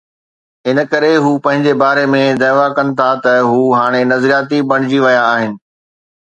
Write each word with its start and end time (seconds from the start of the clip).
ان 0.69 0.77
ڪري 0.91 1.11
هو 1.25 1.29
پنهنجي 1.43 1.73
باري 1.81 2.05
۾ 2.13 2.21
دعويٰ 2.43 2.69
ڪن 2.77 2.87
ٿا 2.97 3.09
ته 3.23 3.33
هو 3.49 3.61
هاڻي 3.79 4.01
نظرياتي 4.13 4.59
بڻجي 4.69 4.99
ويا 5.05 5.21
آهن. 5.35 5.51